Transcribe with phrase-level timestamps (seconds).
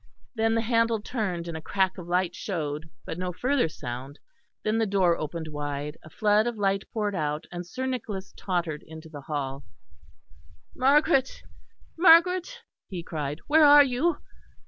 [0.33, 4.17] Then the handle turned, and a crack of light showed; but no further sound;
[4.63, 8.81] then the door opened wide, a flood of light poured out and Sir Nicholas tottered
[8.87, 9.63] into the hall.
[10.75, 11.43] "Margaret,
[11.99, 13.41] Margaret," he cried.
[13.45, 14.17] "Where are you?